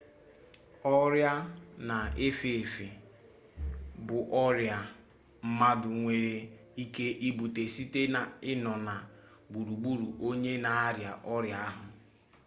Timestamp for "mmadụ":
5.47-5.89